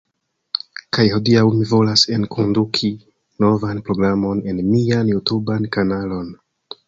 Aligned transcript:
Kaj 0.97 1.03
hodiaŭ 1.15 1.43
mi 1.57 1.67
volas 1.71 2.05
enkonduki 2.15 2.89
novan 3.45 3.83
programon 3.91 4.41
en 4.53 4.63
mian 4.73 5.15
jutuban 5.17 5.69
kanalon 5.77 6.35